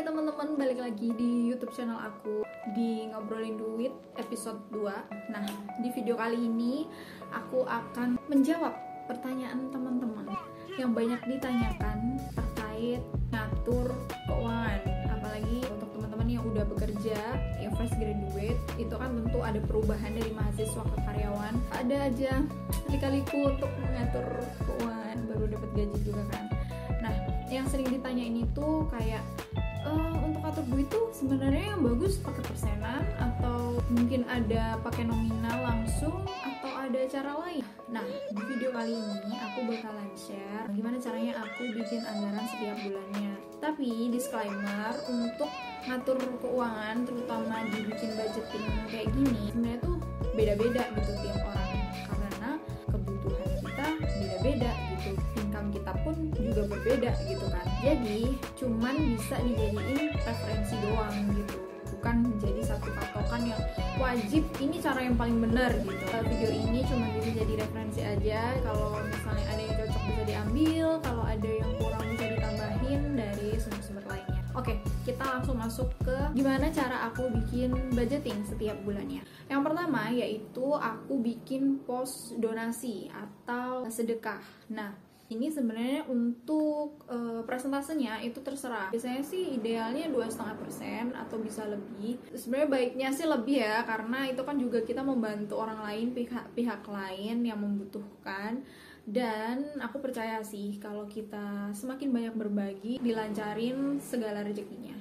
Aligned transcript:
Hai 0.00 0.08
teman-teman, 0.08 0.56
balik 0.56 0.80
lagi 0.80 1.12
di 1.12 1.52
YouTube 1.52 1.76
channel 1.76 2.00
aku 2.00 2.40
di 2.72 3.04
Ngobrolin 3.12 3.60
Duit 3.60 3.92
episode 4.16 4.56
2. 4.72 4.88
Nah, 5.28 5.44
di 5.76 5.92
video 5.92 6.16
kali 6.16 6.40
ini 6.40 6.88
aku 7.28 7.68
akan 7.68 8.16
menjawab 8.32 8.72
pertanyaan 9.04 9.68
teman-teman 9.68 10.24
yang 10.80 10.96
banyak 10.96 11.20
ditanyakan 11.28 12.16
terkait 12.32 13.04
ngatur 13.28 13.92
keuangan. 14.24 14.80
Apalagi 15.20 15.68
untuk 15.68 15.92
teman-teman 15.92 16.28
yang 16.32 16.48
udah 16.48 16.64
bekerja, 16.64 17.20
yang 17.60 17.76
fresh 17.76 17.92
graduate, 18.00 18.56
itu 18.80 18.94
kan 18.96 19.12
tentu 19.20 19.44
ada 19.44 19.60
perubahan 19.60 20.16
dari 20.16 20.32
mahasiswa 20.32 20.80
ke 20.80 20.96
karyawan. 21.04 21.60
Ada 21.76 22.08
aja 22.08 22.40
lika-liku 22.88 23.52
untuk 23.52 23.68
mengatur 23.84 24.48
keuangan, 24.64 25.28
baru 25.28 25.44
dapat 25.60 25.70
gaji 25.76 25.98
juga 26.08 26.24
kan. 26.32 26.48
Nah, 27.04 27.12
yang 27.52 27.68
sering 27.68 27.92
ditanya 27.92 28.24
ini 28.24 28.48
tuh 28.56 28.88
kayak 28.88 29.20
uh, 29.86 30.16
untuk 30.24 30.42
atur 30.44 30.64
duit 30.68 30.88
tuh 30.90 31.08
sebenarnya 31.14 31.74
yang 31.76 31.82
bagus 31.84 32.20
pakai 32.20 32.42
persenan 32.44 33.04
atau 33.16 33.80
mungkin 33.92 34.26
ada 34.28 34.76
pakai 34.84 35.04
nominal 35.06 35.58
langsung 35.64 36.24
atau 36.26 36.70
ada 36.76 37.00
cara 37.08 37.32
lain. 37.46 37.64
Nah, 37.90 38.04
di 38.06 38.42
video 38.46 38.70
kali 38.70 38.94
ini 38.94 39.34
aku 39.40 39.66
bakalan 39.66 40.10
share 40.14 40.68
gimana 40.72 40.96
caranya 41.00 41.42
aku 41.42 41.62
bikin 41.74 42.02
anggaran 42.04 42.44
setiap 42.48 42.76
bulannya. 42.84 43.32
Tapi 43.60 44.08
disclaimer 44.12 44.94
untuk 45.08 45.50
ngatur 45.88 46.16
keuangan 46.40 47.08
terutama 47.08 47.64
dibikin 47.72 48.12
budgeting 48.16 48.66
kayak 48.92 49.08
gini 49.16 49.48
sebenarnya 49.52 49.80
tuh 49.80 49.96
beda-beda 50.36 50.82
gitu 50.96 51.12
tiap 51.24 51.40
orang 51.48 51.72
karena 52.04 52.50
kebutuhan 52.88 53.50
kita 53.64 53.86
beda-beda 54.00 54.72
kita 55.90 56.06
pun 56.06 56.16
juga 56.38 56.62
berbeda 56.70 57.10
gitu 57.26 57.46
kan. 57.50 57.66
Jadi 57.82 58.38
cuman 58.54 58.94
bisa 59.18 59.34
dijadiin 59.42 60.14
referensi 60.22 60.78
doang 60.86 61.34
gitu. 61.34 61.58
Bukan 61.98 62.16
menjadi 62.30 62.62
satu 62.62 62.94
patokan 62.94 63.50
yang 63.50 63.62
wajib 63.98 64.46
ini 64.62 64.78
cara 64.78 65.02
yang 65.02 65.18
paling 65.18 65.42
benar 65.42 65.74
gitu. 65.82 66.06
Video 66.30 66.50
ini 66.54 66.86
cuma 66.86 67.10
bisa 67.18 67.30
jadi 67.42 67.52
referensi 67.58 68.00
aja. 68.06 68.54
Kalau 68.62 69.02
misalnya 69.02 69.46
ada 69.50 69.62
yang 69.66 69.74
cocok 69.82 70.02
bisa 70.06 70.22
diambil. 70.30 70.86
Kalau 71.02 71.24
ada 71.26 71.50
yang 71.50 71.70
kurang 71.82 72.04
bisa 72.14 72.24
ditambahin 72.38 73.00
dari 73.18 73.48
sumber-sumber 73.58 74.04
lainnya. 74.06 74.42
Oke 74.54 74.78
kita 75.02 75.24
langsung 75.26 75.58
masuk 75.58 75.90
ke 76.06 76.16
gimana 76.38 76.70
cara 76.70 77.10
aku 77.10 77.26
bikin 77.34 77.74
budgeting 77.98 78.46
setiap 78.46 78.78
bulannya. 78.86 79.26
Yang 79.50 79.60
pertama 79.66 80.06
yaitu 80.14 80.66
aku 80.70 81.18
bikin 81.18 81.82
pos 81.82 82.30
donasi 82.38 83.10
atau 83.10 83.90
sedekah. 83.90 84.38
Nah 84.70 85.09
ini 85.30 85.46
sebenarnya 85.46 86.10
untuk 86.10 87.06
uh, 87.06 87.46
presentasenya 87.46 88.18
itu 88.26 88.42
terserah. 88.42 88.90
Biasanya 88.90 89.22
sih 89.22 89.56
idealnya 89.56 90.10
dua 90.10 90.26
setengah 90.26 90.58
persen 90.58 91.14
atau 91.14 91.38
bisa 91.38 91.64
lebih. 91.70 92.18
Sebenarnya 92.34 92.68
baiknya 92.68 93.08
sih 93.14 93.24
lebih 93.30 93.62
ya 93.62 93.86
karena 93.86 94.26
itu 94.26 94.42
kan 94.42 94.58
juga 94.58 94.82
kita 94.82 95.06
membantu 95.06 95.62
orang 95.62 95.86
lain 95.86 96.12
pihak 96.12 96.50
pihak 96.58 96.82
lain 96.84 97.46
yang 97.46 97.62
membutuhkan. 97.62 98.66
Dan 99.06 99.80
aku 99.80 100.02
percaya 100.02 100.44
sih 100.44 100.76
kalau 100.76 101.08
kita 101.08 101.72
semakin 101.72 102.10
banyak 102.12 102.34
berbagi 102.36 102.94
dilancarin 103.00 104.02
segala 104.02 104.44
rezekinya. 104.44 104.94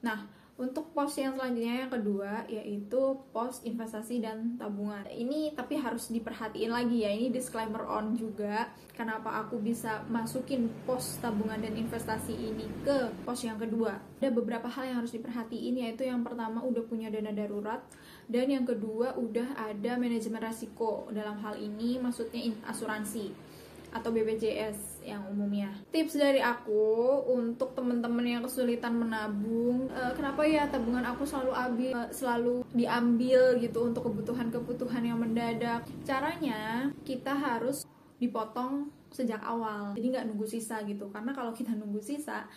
Nah 0.00 0.31
untuk 0.62 0.94
pos 0.94 1.18
yang 1.18 1.34
selanjutnya 1.34 1.82
yang 1.82 1.90
kedua 1.90 2.46
yaitu 2.46 3.18
pos 3.34 3.66
investasi 3.66 4.22
dan 4.22 4.54
tabungan. 4.54 5.02
Ini 5.10 5.58
tapi 5.58 5.74
harus 5.74 6.14
diperhatiin 6.14 6.70
lagi 6.70 7.02
ya. 7.02 7.10
Ini 7.10 7.34
disclaimer 7.34 7.82
on 7.82 8.14
juga 8.14 8.70
kenapa 8.94 9.42
aku 9.42 9.58
bisa 9.58 10.06
masukin 10.06 10.70
pos 10.86 11.18
tabungan 11.18 11.58
dan 11.58 11.74
investasi 11.74 12.30
ini 12.30 12.70
ke 12.86 13.10
pos 13.26 13.42
yang 13.42 13.58
kedua. 13.58 13.98
Ada 14.22 14.30
beberapa 14.30 14.70
hal 14.70 14.94
yang 14.94 14.98
harus 15.02 15.10
diperhatiin 15.10 15.82
yaitu 15.82 16.06
yang 16.06 16.22
pertama 16.22 16.62
udah 16.62 16.86
punya 16.86 17.10
dana 17.10 17.34
darurat 17.34 17.82
dan 18.30 18.46
yang 18.46 18.62
kedua 18.62 19.18
udah 19.18 19.58
ada 19.58 19.98
manajemen 19.98 20.46
risiko. 20.46 21.10
Dalam 21.10 21.42
hal 21.42 21.58
ini 21.58 21.98
maksudnya 21.98 22.54
asuransi 22.70 23.34
atau 23.90 24.14
BPJS 24.14 24.91
yang 25.02 25.26
umumnya. 25.28 25.70
Tips 25.90 26.16
dari 26.16 26.38
aku 26.38 27.22
untuk 27.30 27.74
teman-teman 27.74 28.24
yang 28.24 28.42
kesulitan 28.42 28.96
menabung, 28.96 29.90
uh, 29.92 30.14
kenapa 30.14 30.46
ya 30.46 30.66
tabungan 30.70 31.04
aku 31.04 31.26
selalu 31.26 31.52
ambil, 31.52 31.92
uh, 31.94 32.10
selalu 32.14 32.54
diambil 32.72 33.58
gitu 33.58 33.78
untuk 33.84 34.08
kebutuhan-kebutuhan 34.08 35.02
yang 35.02 35.18
mendadak. 35.18 35.84
Caranya 36.06 36.90
kita 37.02 37.34
harus 37.34 37.84
dipotong 38.22 38.88
sejak 39.12 39.42
awal, 39.44 39.92
jadi 39.98 40.06
nggak 40.18 40.26
nunggu 40.30 40.46
sisa 40.48 40.80
gitu. 40.86 41.10
Karena 41.12 41.34
kalau 41.36 41.52
kita 41.52 41.74
nunggu 41.74 42.00
sisa, 42.00 42.48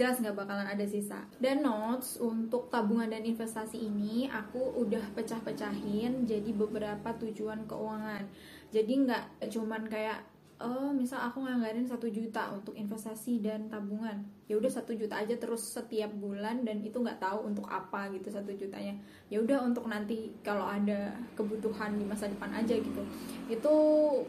jelas 0.00 0.16
nggak 0.16 0.32
bakalan 0.32 0.64
ada 0.64 0.86
sisa. 0.88 1.28
Dan 1.36 1.60
notes 1.60 2.16
untuk 2.16 2.72
tabungan 2.72 3.12
dan 3.12 3.20
investasi 3.20 3.76
ini 3.84 4.32
aku 4.32 4.80
udah 4.80 5.12
pecah-pecahin 5.12 6.24
jadi 6.24 6.50
beberapa 6.56 7.12
tujuan 7.20 7.68
keuangan. 7.68 8.24
Jadi 8.72 8.92
nggak 9.04 9.52
cuman 9.52 9.82
kayak 9.90 10.24
oh 10.60 10.92
misal 10.94 11.20
aku 11.24 11.42
nganggarin 11.42 11.88
satu 11.88 12.06
juta 12.06 12.52
untuk 12.54 12.76
investasi 12.76 13.40
dan 13.42 13.66
tabungan. 13.66 14.22
Ya 14.46 14.58
udah 14.58 14.70
satu 14.70 14.94
juta 14.94 15.18
aja 15.18 15.34
terus 15.34 15.62
setiap 15.62 16.10
bulan 16.14 16.62
dan 16.62 16.82
itu 16.84 17.02
nggak 17.02 17.18
tahu 17.18 17.48
untuk 17.48 17.66
apa 17.66 18.12
gitu 18.14 18.30
satu 18.30 18.54
jutanya. 18.54 18.94
Ya 19.32 19.42
udah 19.42 19.66
untuk 19.66 19.88
nanti 19.88 20.30
kalau 20.46 20.64
ada 20.68 21.14
kebutuhan 21.34 21.98
di 21.98 22.04
masa 22.06 22.28
depan 22.28 22.52
aja 22.54 22.74
gitu. 22.78 23.02
Itu 23.50 23.74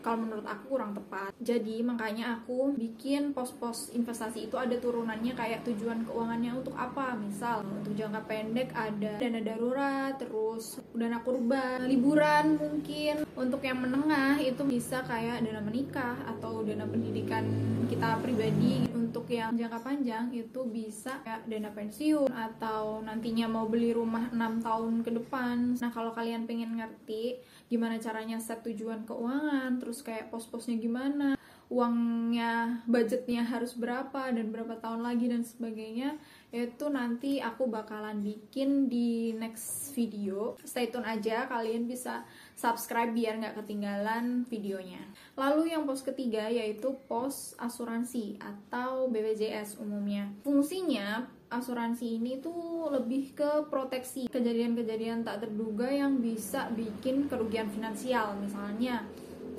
kalau 0.01 0.25
menurut 0.25 0.45
aku 0.49 0.77
kurang 0.77 0.97
tepat. 0.97 1.31
Jadi 1.37 1.85
makanya 1.85 2.41
aku 2.41 2.73
bikin 2.73 3.31
pos-pos 3.31 3.93
investasi 3.93 4.49
itu 4.49 4.57
ada 4.57 4.73
turunannya 4.81 5.37
kayak 5.37 5.63
tujuan 5.69 6.03
keuangannya 6.09 6.51
untuk 6.57 6.73
apa. 6.75 7.13
Misal 7.15 7.63
untuk 7.63 7.93
jangka 7.93 8.25
pendek 8.25 8.73
ada 8.73 9.21
dana 9.21 9.41
darurat 9.41 10.17
terus 10.17 10.80
dana 10.95 11.19
kurban 11.23 11.87
liburan 11.87 12.59
mungkin. 12.59 13.23
Untuk 13.35 13.63
yang 13.63 13.81
menengah 13.81 14.37
itu 14.37 14.61
bisa 14.67 15.01
kayak 15.07 15.41
dana 15.41 15.61
menikah 15.63 16.19
atau 16.27 16.61
dana 16.61 16.85
pendidikan 16.85 17.47
kita 17.87 18.19
pribadi. 18.21 18.87
Untuk 18.91 19.27
yang 19.27 19.55
jangka 19.55 19.79
panjang 19.83 20.31
itu 20.31 20.61
bisa 20.67 21.19
kayak 21.23 21.47
dana 21.47 21.71
pensiun 21.71 22.31
atau 22.31 23.03
nantinya 23.03 23.47
mau 23.51 23.67
beli 23.67 23.91
rumah 23.91 24.31
6 24.31 24.63
tahun 24.63 24.93
ke 25.03 25.11
depan. 25.23 25.75
Nah 25.79 25.91
kalau 25.91 26.15
kalian 26.15 26.47
pengen 26.47 26.79
ngerti 26.79 27.39
gimana 27.71 27.95
caranya 27.99 28.35
set 28.39 28.63
tujuan 28.67 29.07
keuangan 29.07 29.79
terus 29.79 30.03
kayak 30.03 30.27
pos-posnya 30.27 30.75
gimana 30.75 31.39
uangnya 31.71 32.83
budgetnya 32.83 33.47
harus 33.47 33.79
berapa 33.79 34.27
dan 34.27 34.51
berapa 34.51 34.75
tahun 34.83 35.07
lagi 35.07 35.31
dan 35.31 35.47
sebagainya 35.47 36.19
itu 36.51 36.91
nanti 36.91 37.39
aku 37.39 37.71
bakalan 37.71 38.19
bikin 38.19 38.91
di 38.91 39.31
next 39.31 39.95
video. 39.95 40.59
Stay 40.67 40.91
tune 40.91 41.07
aja 41.07 41.47
kalian 41.47 41.87
bisa 41.87 42.27
subscribe 42.59 43.15
biar 43.15 43.39
nggak 43.39 43.63
ketinggalan 43.63 44.43
videonya. 44.51 44.99
Lalu 45.39 45.71
yang 45.71 45.87
pos 45.87 46.03
ketiga 46.03 46.51
yaitu 46.51 46.91
pos 47.07 47.55
asuransi 47.55 48.35
atau 48.43 49.07
BPJS 49.07 49.79
umumnya. 49.79 50.27
Fungsinya 50.43 51.23
asuransi 51.47 52.19
ini 52.19 52.43
tuh 52.43 52.91
lebih 52.91 53.31
ke 53.31 53.71
proteksi 53.71 54.27
kejadian-kejadian 54.27 55.23
tak 55.23 55.47
terduga 55.47 55.87
yang 55.87 56.19
bisa 56.19 56.67
bikin 56.75 57.31
kerugian 57.31 57.71
finansial. 57.71 58.35
Misalnya 58.43 59.07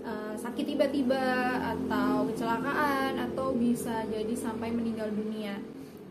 uh, 0.03 0.35
sakit 0.37 0.75
tiba-tiba 0.75 1.25
atau 1.63 2.27
kecelakaan 2.29 3.19
atau 3.31 3.55
bisa 3.57 4.05
jadi 4.11 4.35
sampai 4.37 4.75
meninggal 4.75 5.09
dunia. 5.11 5.59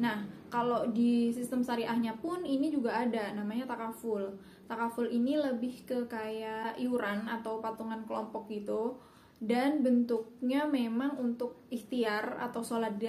Nah, 0.01 0.25
kalau 0.51 0.89
di 0.91 1.31
sistem 1.31 1.63
syariahnya 1.63 2.19
pun 2.19 2.43
ini 2.43 2.71
juga 2.71 3.03
ada 3.05 3.31
namanya 3.31 3.69
takaful. 3.69 4.35
Takaful 4.67 5.07
ini 5.07 5.39
lebih 5.39 5.83
ke 5.87 6.07
kayak 6.07 6.79
iuran 6.79 7.27
atau 7.27 7.59
patungan 7.59 8.03
kelompok 8.07 8.47
gitu 8.51 8.99
dan 9.41 9.81
bentuknya 9.81 10.69
memang 10.69 11.17
untuk 11.17 11.65
ikhtiar 11.73 12.37
atau 12.37 12.61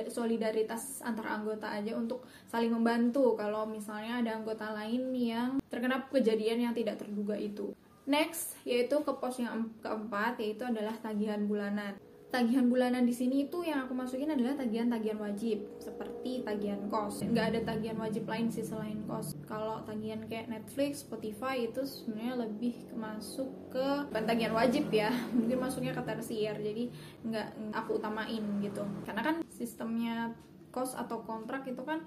solidaritas 0.09 1.04
antar 1.04 1.28
anggota 1.28 1.69
aja 1.69 1.92
untuk 1.92 2.25
saling 2.48 2.72
membantu 2.72 3.37
kalau 3.37 3.69
misalnya 3.69 4.24
ada 4.24 4.41
anggota 4.41 4.72
lain 4.72 5.12
yang 5.12 5.60
terkena 5.68 6.09
kejadian 6.09 6.65
yang 6.65 6.72
tidak 6.72 6.97
terduga 7.04 7.36
itu. 7.36 7.77
Next, 8.03 8.59
yaitu 8.66 8.99
ke 9.07 9.13
pos 9.15 9.39
yang 9.39 9.71
keempat, 9.78 10.39
yaitu 10.43 10.66
adalah 10.66 10.95
tagihan 10.99 11.47
bulanan. 11.47 11.95
Tagihan 12.33 12.65
bulanan 12.65 13.04
di 13.04 13.13
sini 13.13 13.45
itu 13.45 13.60
yang 13.60 13.84
aku 13.84 13.93
masukin 13.93 14.33
adalah 14.33 14.57
tagihan-tagihan 14.57 15.21
wajib, 15.21 15.69
seperti 15.77 16.41
tagihan 16.41 16.81
kos. 16.89 17.21
Nggak 17.21 17.47
ada 17.53 17.60
tagihan 17.77 18.01
wajib 18.01 18.25
lain 18.25 18.49
sih 18.49 18.65
selain 18.65 19.04
kos. 19.04 19.37
Kalau 19.45 19.84
tagihan 19.84 20.25
kayak 20.25 20.49
Netflix, 20.49 21.04
Spotify 21.04 21.69
itu 21.69 21.84
sebenarnya 21.84 22.49
lebih 22.49 22.89
masuk 22.97 23.53
ke 23.69 24.09
bukan 24.09 24.25
tagihan 24.25 24.57
wajib 24.57 24.89
ya, 24.89 25.13
mungkin 25.37 25.60
masuknya 25.60 25.93
ke 25.93 26.03
tersier. 26.03 26.57
Jadi 26.57 26.89
nggak 27.28 27.77
aku 27.77 28.01
utamain 28.01 28.43
gitu. 28.65 28.83
Karena 29.04 29.21
kan 29.21 29.37
sistemnya 29.53 30.33
kos 30.72 30.97
atau 30.97 31.21
kontrak 31.22 31.69
itu 31.69 31.84
kan 31.84 32.01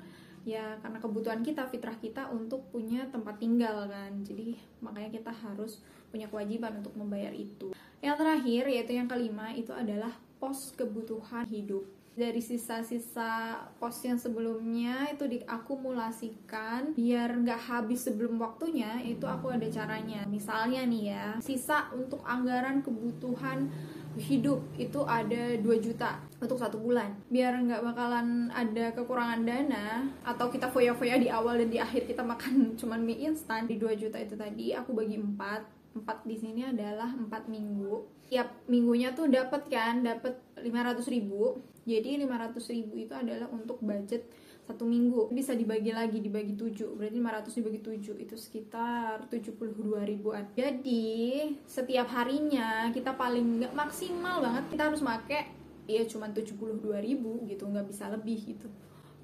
ya 0.45 0.77
karena 0.77 1.01
kebutuhan 1.01 1.41
kita 1.41 1.65
fitrah 1.65 1.97
kita 1.97 2.29
untuk 2.29 2.69
punya 2.69 2.84
tempat 3.11 3.35
tinggal 3.35 3.91
kan. 3.91 4.23
Jadi 4.23 4.55
makanya 4.79 5.11
kita 5.19 5.31
harus 5.35 5.83
punya 6.15 6.31
kewajiban 6.31 6.79
untuk 6.79 6.95
membayar 6.95 7.35
itu. 7.35 7.75
Yang 7.99 8.15
terakhir 8.23 8.63
yaitu 8.71 8.93
yang 8.95 9.11
kelima 9.11 9.51
itu 9.51 9.75
adalah 9.75 10.15
pos 10.39 10.71
kebutuhan 10.71 11.43
hidup. 11.51 11.83
Dari 12.15 12.39
sisa-sisa 12.39 13.59
pos 13.75 13.99
yang 14.07 14.15
sebelumnya 14.15 15.11
itu 15.11 15.27
diakumulasikan 15.27 16.95
biar 16.95 17.35
nggak 17.43 17.59
habis 17.67 18.07
sebelum 18.07 18.39
waktunya 18.39 19.03
itu 19.03 19.27
aku 19.27 19.51
ada 19.51 19.67
caranya. 19.67 20.23
Misalnya 20.23 20.87
nih 20.87 21.03
ya 21.11 21.25
sisa 21.43 21.91
untuk 21.91 22.23
anggaran 22.23 22.79
kebutuhan 22.79 23.67
hidup 24.17 24.63
itu 24.79 24.99
ada 25.03 25.55
2 25.59 25.65
juta 25.79 26.19
untuk 26.39 26.57
satu 26.59 26.79
bulan. 26.79 27.15
Biar 27.27 27.55
nggak 27.59 27.83
bakalan 27.83 28.49
ada 28.51 28.95
kekurangan 28.95 29.43
dana 29.43 30.07
atau 30.23 30.47
kita 30.49 30.71
foya-foya 30.71 31.19
di 31.19 31.27
awal 31.27 31.59
dan 31.59 31.69
di 31.69 31.79
akhir 31.79 32.07
kita 32.07 32.23
makan 32.23 32.69
cuman 32.79 33.03
mie 33.03 33.27
instan 33.27 33.67
di 33.67 33.75
2 33.75 33.95
juta 33.99 34.17
itu 34.19 34.35
tadi 34.35 34.71
aku 34.71 34.95
bagi 34.95 35.19
4 35.19 35.75
4 35.95 36.27
di 36.27 36.35
sini 36.35 36.61
adalah 36.67 37.07
4 37.07 37.31
minggu. 37.47 38.03
Tiap 38.27 38.67
minggunya 38.67 39.15
tuh 39.15 39.31
dapat 39.31 39.71
kan 39.71 40.03
dapat 40.03 40.35
500 40.59 41.07
ribu. 41.07 41.55
Jadi 41.87 42.19
500 42.19 42.75
ribu 42.75 42.93
itu 42.99 43.13
adalah 43.15 43.47
untuk 43.53 43.79
budget 43.79 44.27
satu 44.65 44.83
minggu. 44.83 45.29
Bisa 45.29 45.53
dibagi 45.53 45.93
lagi 45.93 46.19
dibagi 46.19 46.57
7 46.57 46.97
berarti 46.97 47.21
500 47.21 47.57
dibagi 47.61 47.79
7 47.85 48.17
itu 48.17 48.35
sekitar 48.35 49.29
72 49.29 50.01
ribuan. 50.01 50.49
Jadi 50.57 51.53
setiap 51.69 52.09
harinya 52.11 52.89
kita 52.89 53.13
paling 53.13 53.61
nggak 53.61 53.73
maksimal 53.77 54.41
banget 54.41 54.63
kita 54.73 54.83
harus 54.89 55.05
make 55.05 55.41
ya 55.85 56.01
cuma 56.09 56.25
72 56.33 56.81
ribu 56.97 57.45
gitu 57.45 57.69
nggak 57.69 57.85
bisa 57.85 58.09
lebih 58.09 58.41
gitu. 58.57 58.67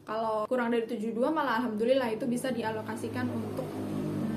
Kalau 0.05 0.45
kurang 0.45 0.73
dari 0.73 0.85
72 0.85 1.17
malah 1.33 1.61
alhamdulillah 1.61 2.09
itu 2.13 2.25
bisa 2.29 2.53
dialokasikan 2.53 3.25
untuk 3.29 3.65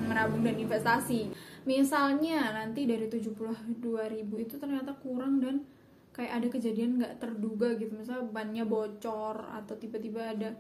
menabung 0.09 0.45
dan 0.45 0.57
investasi. 0.57 1.33
Misalnya 1.65 2.53
nanti 2.53 2.85
dari 2.85 3.09
72 3.09 3.73
ribu 4.13 4.35
itu 4.41 4.61
ternyata 4.61 4.93
kurang 5.01 5.41
dan 5.41 5.65
kayak 6.13 6.33
ada 6.41 6.49
kejadian 6.53 7.01
nggak 7.01 7.17
terduga 7.21 7.75
gitu. 7.81 7.93
Misalnya 7.97 8.29
bannya 8.29 8.65
bocor 8.69 9.49
atau 9.53 9.75
tiba-tiba 9.77 10.33
ada 10.37 10.53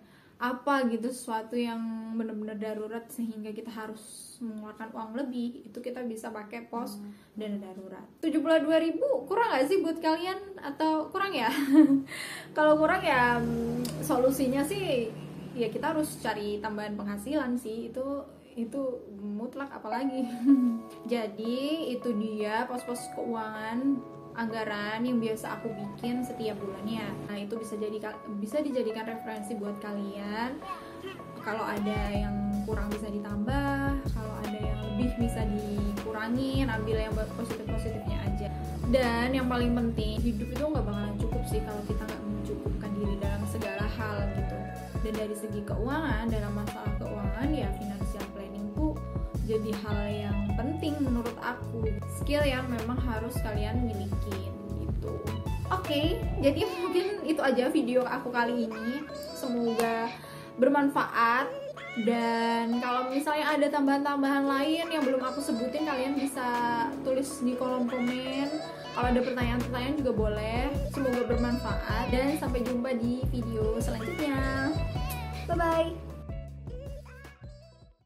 apa 0.44 0.84
gitu 0.92 1.08
sesuatu 1.08 1.56
yang 1.56 1.80
benar-benar 2.20 2.60
darurat 2.60 3.08
sehingga 3.08 3.48
kita 3.56 3.72
harus 3.72 4.36
mengeluarkan 4.44 4.92
uang 4.92 5.10
lebih 5.16 5.64
itu 5.64 5.78
kita 5.80 6.04
bisa 6.04 6.28
pakai 6.28 6.68
pos 6.68 7.00
hmm. 7.00 7.32
dana 7.32 7.56
darurat. 7.64 8.04
72 8.20 8.68
ribu 8.84 9.24
kurang 9.24 9.56
gak 9.56 9.64
sih 9.72 9.80
buat 9.80 9.96
kalian? 10.04 10.36
Atau 10.60 11.08
kurang 11.08 11.32
ya? 11.32 11.48
Kalau 12.56 12.76
kurang 12.76 13.00
ya 13.00 13.40
mm, 13.40 14.04
solusinya 14.04 14.60
sih 14.60 15.08
ya 15.56 15.72
kita 15.72 15.96
harus 15.96 16.20
cari 16.20 16.60
tambahan 16.60 16.92
penghasilan 16.92 17.56
sih. 17.56 17.88
Itu 17.88 18.28
itu 18.52 19.00
mutlak 19.16 19.72
apalagi. 19.72 20.28
Jadi 21.12 21.88
itu 21.96 22.12
dia 22.20 22.68
pos-pos 22.68 23.00
keuangan 23.16 23.96
anggaran 24.34 25.06
yang 25.06 25.18
biasa 25.22 25.58
aku 25.58 25.70
bikin 25.70 26.26
setiap 26.26 26.58
bulannya. 26.58 27.06
Nah, 27.30 27.36
itu 27.38 27.54
bisa 27.54 27.78
jadi 27.78 28.02
bisa 28.42 28.58
dijadikan 28.60 29.06
referensi 29.06 29.54
buat 29.54 29.78
kalian. 29.78 30.58
Kalau 31.44 31.60
ada 31.60 32.00
yang 32.10 32.34
kurang 32.64 32.88
bisa 32.88 33.06
ditambah, 33.12 34.00
kalau 34.10 34.34
ada 34.42 34.58
yang 34.58 34.80
lebih 34.90 35.12
bisa 35.20 35.44
dikurangi, 35.44 36.64
ambil 36.64 36.96
yang 36.96 37.14
positif-positifnya 37.14 38.18
aja. 38.24 38.48
Dan 38.88 39.36
yang 39.36 39.46
paling 39.46 39.76
penting, 39.76 40.18
hidup 40.24 40.48
itu 40.50 40.64
nggak 40.64 40.84
bakalan 40.84 41.14
cukup 41.20 41.42
sih 41.44 41.60
kalau 41.62 41.82
kita 41.84 42.02
nggak 42.08 42.22
mencukupkan 42.24 42.90
diri 42.96 43.14
dalam 43.20 43.42
segala 43.46 43.86
hal 43.86 44.16
gitu. 44.40 44.56
Dan 45.04 45.12
dari 45.12 45.36
segi 45.36 45.60
keuangan, 45.68 46.32
dalam 46.32 46.52
masalah 46.56 46.92
keuangan 46.96 47.48
ya 47.52 47.68
tuh 47.76 48.03
jadi 49.44 49.70
hal 49.84 50.00
yang 50.08 50.38
penting 50.56 50.96
menurut 51.00 51.36
aku. 51.40 51.88
Skill 52.20 52.44
yang 52.44 52.64
memang 52.68 52.96
harus 53.00 53.36
kalian 53.44 53.84
miliki 53.84 54.50
gitu. 54.84 55.20
Oke 55.72 55.80
okay, 55.80 56.06
jadi 56.44 56.64
mungkin 56.80 57.24
itu 57.24 57.40
aja 57.40 57.68
video 57.72 58.04
aku 58.04 58.28
kali 58.32 58.68
ini. 58.68 59.04
Semoga 59.36 60.08
bermanfaat. 60.56 61.48
Dan 61.94 62.82
kalau 62.82 63.06
misalnya 63.06 63.54
ada 63.54 63.66
tambahan-tambahan 63.70 64.50
lain 64.50 64.86
yang 64.90 65.02
belum 65.06 65.22
aku 65.22 65.38
sebutin 65.38 65.86
kalian 65.86 66.18
bisa 66.18 66.46
tulis 67.06 67.38
di 67.38 67.54
kolom 67.54 67.86
komen. 67.86 68.50
Kalau 68.94 69.06
ada 69.10 69.20
pertanyaan-pertanyaan 69.22 69.96
juga 70.02 70.12
boleh. 70.14 70.74
Semoga 70.90 71.22
bermanfaat. 71.22 72.10
Dan 72.10 72.34
sampai 72.42 72.66
jumpa 72.66 72.98
di 72.98 73.22
video 73.30 73.78
selanjutnya. 73.78 74.74
Bye 75.46 75.54
bye 75.54 76.03